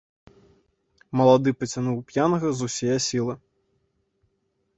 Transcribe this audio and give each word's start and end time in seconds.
Малады 1.21 1.49
пацягнуў 1.61 1.97
п'янага 2.13 2.47
з 2.57 2.71
усяе 2.71 2.97
сілы. 3.11 3.33